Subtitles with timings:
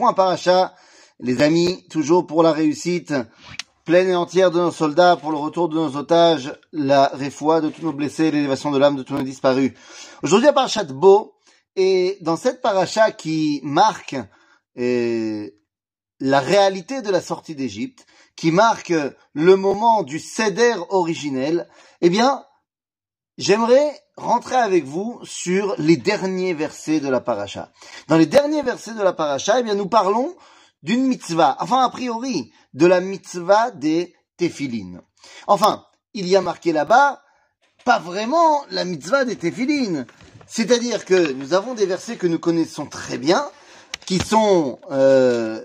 [0.00, 0.72] point paracha.
[1.18, 3.12] Les amis, toujours pour la réussite
[3.84, 7.68] pleine et entière de nos soldats, pour le retour de nos otages, la réfoua de
[7.68, 9.72] tous nos blessés, l'élévation de l'âme de tous nos disparus.
[10.22, 11.34] Aujourd'hui, à parachat Beau,
[11.76, 14.16] et dans cette paracha qui marque
[14.78, 15.50] euh,
[16.18, 18.06] la réalité de la sortie d'Égypte,
[18.36, 18.94] qui marque
[19.34, 21.68] le moment du céder originel,
[22.00, 22.42] eh bien,
[23.40, 27.72] j'aimerais rentrer avec vous sur les derniers versets de la paracha.
[28.06, 30.36] Dans les derniers versets de la paracha, eh bien, nous parlons
[30.82, 35.00] d'une mitzvah, enfin, a priori, de la mitzvah des téphilines.
[35.46, 37.22] Enfin, il y a marqué là-bas,
[37.84, 40.06] pas vraiment la mitzvah des téphilines.
[40.46, 43.46] C'est-à-dire que nous avons des versets que nous connaissons très bien,
[44.04, 45.62] qui sont euh,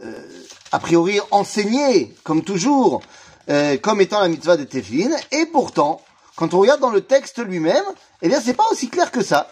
[0.71, 3.01] a priori enseignés, comme toujours,
[3.49, 6.01] euh, comme étant la mitzvah des téphilines, et pourtant,
[6.35, 7.85] quand on regarde dans le texte lui-même,
[8.21, 9.49] eh bien, c'est pas aussi clair que ça.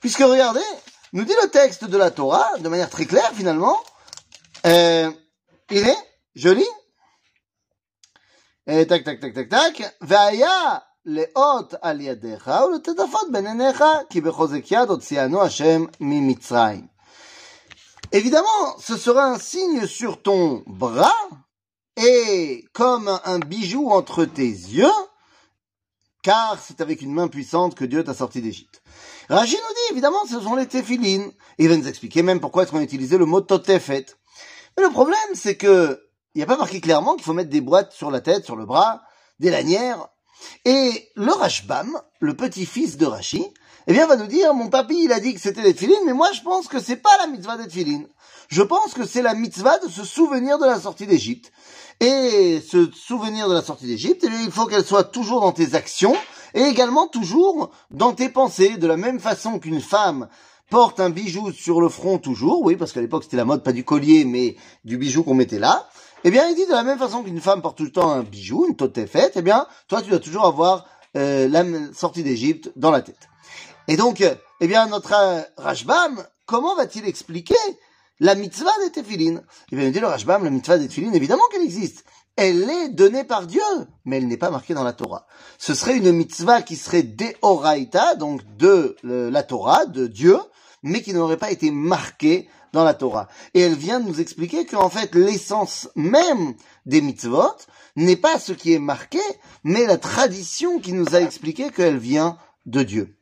[0.00, 0.60] Puisque regardez,
[1.12, 3.76] nous dit le texte de la Torah, de manière très claire finalement,
[4.66, 5.10] euh,
[5.70, 5.98] il est
[6.34, 6.66] joli.
[8.66, 9.96] Et tac, tac, tac, tac, tac.
[11.82, 16.88] Al yadecha ou le'tedafot ben enecha ki bechozek yad otzianu Hashem mi Mitzrayim.
[18.12, 21.16] Évidemment, ce sera un signe sur ton bras
[21.96, 24.92] et comme un bijou entre tes yeux,
[26.22, 28.82] car c'est avec une main puissante que Dieu t'a sorti d'Égypte.
[29.28, 31.32] Rachid nous dit, évidemment, ce sont les téphilines.
[31.58, 34.06] il va nous expliquer même pourquoi est-ce qu'on a utilisé le mot totefet.
[34.76, 36.00] Mais le problème, c'est que
[36.34, 38.54] il n'y a pas marqué clairement qu'il faut mettre des boîtes sur la tête, sur
[38.54, 39.02] le bras,
[39.40, 40.08] des lanières.
[40.64, 43.44] Et le Rashbam, le petit-fils de Rashi,
[43.86, 46.12] eh bien, va nous dire, mon papy, il a dit que c'était des tefilines, mais
[46.12, 48.08] moi, je pense que c'est pas la mitzvah des tefilines.
[48.48, 51.50] Je pense que c'est la mitzvah de se souvenir de la sortie d'Égypte.
[52.00, 55.74] Et se souvenir de la sortie d'Égypte, eh il faut qu'elle soit toujours dans tes
[55.74, 56.16] actions
[56.54, 60.28] et également toujours dans tes pensées, de la même façon qu'une femme
[60.70, 63.72] porte un bijou sur le front toujours, oui, parce qu'à l'époque c'était la mode, pas
[63.72, 65.88] du collier, mais du bijou qu'on mettait là.
[66.24, 68.22] Eh bien, il dit de la même façon qu'une femme porte tout le temps un
[68.22, 72.72] bijou, une tote faite, eh bien, toi, tu dois toujours avoir euh, la sortie d'Égypte
[72.76, 73.28] dans la tête.
[73.88, 74.22] Et donc,
[74.60, 77.56] eh bien, notre euh, Rajbam, comment va-t-il expliquer
[78.20, 79.42] la mitzvah des téphilines.
[79.72, 82.04] Il va nous dire le Rashbam, la mitzvah des évidemment qu'elle existe.
[82.36, 83.62] Elle est donnée par Dieu,
[84.04, 85.26] mais elle n'est pas marquée dans la Torah.
[85.58, 90.38] Ce serait une mitzvah qui serait deoraita, donc de la Torah, de Dieu,
[90.82, 93.28] mais qui n'aurait pas été marquée dans la Torah.
[93.54, 96.54] Et elle vient de nous expliquer qu'en fait, l'essence même
[96.86, 97.56] des mitzvot
[97.96, 99.20] n'est pas ce qui est marqué,
[99.64, 103.16] mais la tradition qui nous a expliqué qu'elle vient de Dieu.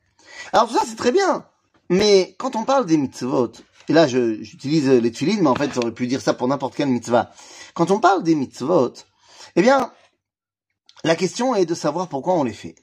[0.53, 1.47] Alors ça, c'est très bien.
[1.89, 3.53] Mais quand on parle des mitzvot,
[3.89, 6.89] et là j'utilise les tefilines, mais en fait j'aurais pu dire ça pour n'importe quelle
[6.89, 7.33] mitzvah.
[7.75, 8.93] Quand on parle des mitzvot,
[9.57, 9.93] eh bien,
[11.05, 12.75] la question est de savoir pourquoi on les fait.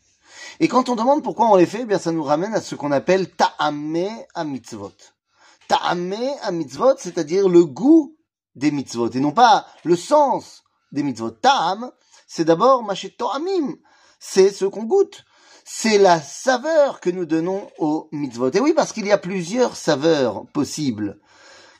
[0.59, 2.75] Et quand on demande pourquoi on les fait, eh bien ça nous ramène à ce
[2.75, 4.93] qu'on appelle ta'ame à mitzvot.
[5.67, 8.15] Ta'ame à mitzvot, c'est-à-dire le goût
[8.55, 11.31] des mitzvot, et non pas le sens des mitzvot.
[11.31, 11.91] Ta'am,
[12.27, 13.75] c'est d'abord machet to'amim,
[14.19, 15.25] c'est ce qu'on goûte
[15.67, 18.51] c'est la saveur que nous donnons au mitzvot.
[18.51, 21.19] Et oui, parce qu'il y a plusieurs saveurs possibles.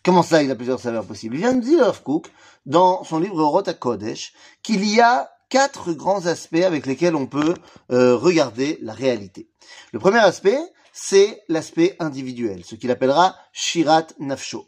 [0.04, 1.36] Comment ça, il y a plusieurs saveurs possibles?
[1.36, 2.32] Il vient de dire Cook,
[2.66, 7.54] dans son livre Rota Kodesh, qu'il y a quatre grands aspects avec lesquels on peut
[7.92, 9.50] euh, regarder la réalité.
[9.94, 10.60] Le premier aspect,
[10.92, 14.68] c'est l'aspect individuel, ce qu'il appellera Shirat Nafsho.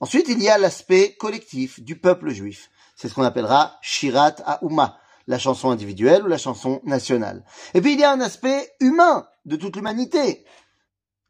[0.00, 2.70] Ensuite, il y a l'aspect collectif du peuple juif.
[2.96, 7.44] C'est ce qu'on appellera Shirat Auma, la chanson individuelle ou la chanson nationale.
[7.74, 10.44] Et puis il y a un aspect humain de toute l'humanité.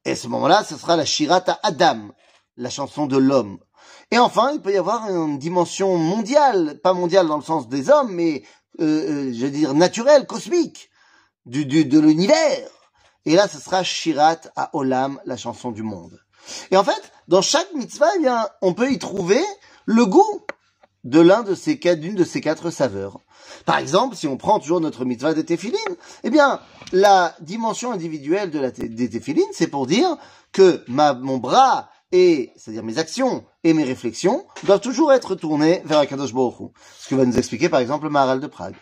[0.05, 2.11] Et à ce moment-là, ce sera la Shirata Adam,
[2.57, 3.59] la chanson de l'homme.
[4.11, 7.91] Et enfin, il peut y avoir une dimension mondiale, pas mondiale dans le sens des
[7.91, 8.43] hommes, mais
[8.81, 10.91] euh, euh je veux dire naturelle, cosmique,
[11.45, 12.69] du, du de l'univers.
[13.25, 16.21] Et là, ce sera Shirat à Olam, la chanson du monde.
[16.71, 19.45] Et en fait, dans chaque mitzvah, eh bien, on peut y trouver
[19.87, 20.47] le goût
[21.07, 23.21] de l'un de ces quatre, d'une de ces quatre saveurs.
[23.65, 25.79] Par exemple, si on prend toujours notre mitzvah des téphilines,
[26.25, 26.61] eh bien,
[26.93, 29.23] la dimension individuelle de la des
[29.53, 30.17] c'est pour dire
[30.53, 35.83] que ma, mon bras et, c'est-à-dire mes actions et mes réflexions doivent toujours être tournées
[35.85, 38.75] vers Akadosh Baruch Ce que va nous expliquer, par exemple, le Maharal de Prague.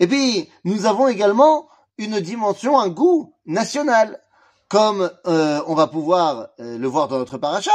[0.00, 4.20] Et puis, nous avons également une dimension, un goût national.
[4.68, 7.72] Comme euh, on va pouvoir euh, le voir dans notre paracha,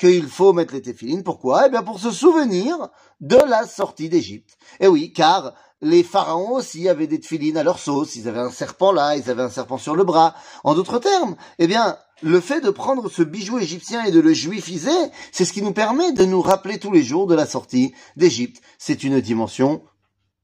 [0.00, 1.22] qu'il faut mettre les téphilines.
[1.22, 1.66] Pourquoi?
[1.66, 2.88] Eh bien pour se souvenir
[3.20, 4.56] de la sortie d'Égypte.
[4.80, 5.52] Et oui, car
[5.82, 8.16] les pharaons aussi avaient des téphilines à leur sauce.
[8.16, 10.34] Ils avaient un serpent là, ils avaient un serpent sur le bras.
[10.64, 14.32] En d'autres termes, eh bien, le fait de prendre ce bijou égyptien et de le
[14.32, 14.90] juifiser,
[15.32, 18.62] c'est ce qui nous permet de nous rappeler tous les jours de la sortie d'Égypte.
[18.78, 19.82] C'est une dimension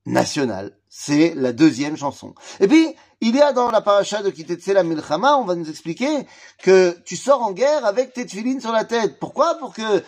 [0.04, 0.76] nationale.
[0.90, 2.34] C'est la deuxième chanson.
[2.60, 5.70] Et puis, Il y a dans la paracha de Kitetse la Milchama, on va nous
[5.70, 6.26] expliquer
[6.62, 9.18] que tu sors en guerre avec tes tefilines sur la tête.
[9.18, 9.54] Pourquoi?
[9.54, 10.02] Pour que.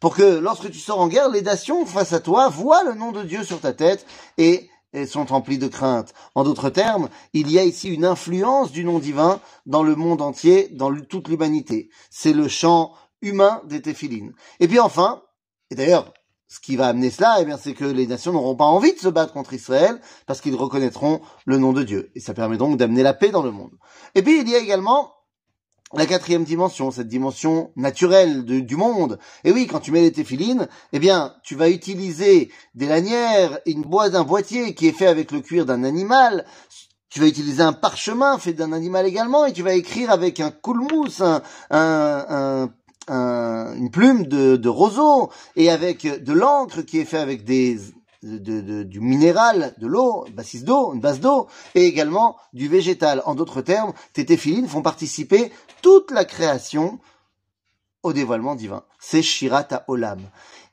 [0.00, 3.12] Pour que lorsque tu sors en guerre, les nations face à toi voient le nom
[3.12, 4.04] de Dieu sur ta tête
[4.38, 4.68] et
[5.06, 6.12] sont remplies de crainte.
[6.34, 10.20] En d'autres termes, il y a ici une influence du nom divin dans le monde
[10.20, 11.90] entier, dans toute l'humanité.
[12.10, 14.32] C'est le chant humain des téphilines.
[14.58, 15.22] Et puis enfin,
[15.70, 16.12] et d'ailleurs,
[16.50, 18.98] ce qui va amener cela, eh bien, c'est que les nations n'auront pas envie de
[18.98, 22.10] se battre contre Israël parce qu'ils reconnaîtront le nom de Dieu.
[22.16, 23.70] Et ça permet donc d'amener la paix dans le monde.
[24.16, 25.12] Et puis, il y a également
[25.94, 29.20] la quatrième dimension, cette dimension naturelle du monde.
[29.44, 33.82] Et oui, quand tu mets les téphilines, eh bien, tu vas utiliser des lanières, une
[33.82, 36.44] boîte, un boîtier qui est fait avec le cuir d'un animal.
[37.10, 40.52] Tu vas utiliser un parchemin fait d'un animal également, et tu vas écrire avec un
[40.52, 42.74] coulmousse, un, un, un
[43.08, 47.78] une plume de, roseau et avec de l'encre qui est fait avec des
[48.22, 53.22] de, du minéral, de l'eau, une bassisse d'eau, une base d'eau, et également du végétal.
[53.24, 55.50] En d'autres termes, tes téphilines font participer
[55.82, 56.98] toute la création
[58.02, 58.84] au dévoilement divin.
[58.98, 60.20] C'est Shirata Olam.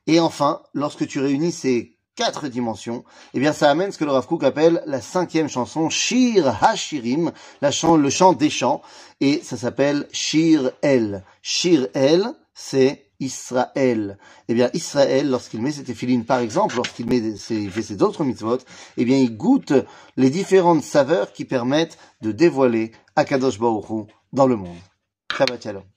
[0.07, 4.11] Et enfin, lorsque tu réunis ces quatre dimensions, eh bien ça amène ce que le
[4.11, 7.31] Rav Kook appelle la cinquième chanson, Shir HaShirim,
[7.61, 8.81] la le chant des chants,
[9.21, 11.23] et ça s'appelle Shir El.
[11.41, 14.17] Shir El, c'est Israël.
[14.47, 18.23] Eh bien, Israël, lorsqu'il met ses téphilines, par exemple, lorsqu'il met ses, fait ses autres
[18.23, 18.59] mitzvot,
[18.97, 19.73] eh bien, il goûte
[20.17, 24.77] les différentes saveurs qui permettent de dévoiler Akadosh Baruch dans le monde.
[25.35, 25.96] Shabbat Shalom.